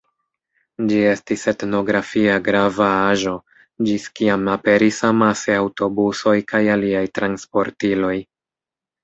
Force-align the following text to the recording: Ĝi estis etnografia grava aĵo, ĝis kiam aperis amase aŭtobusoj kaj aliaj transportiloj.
Ĝi 0.91 0.95
estis 1.09 1.43
etnografia 1.51 2.37
grava 2.47 2.87
aĵo, 3.09 3.33
ĝis 3.89 4.07
kiam 4.21 4.49
aperis 4.55 5.03
amase 5.11 5.55
aŭtobusoj 5.59 6.35
kaj 6.55 6.63
aliaj 6.79 7.05
transportiloj. 7.21 8.17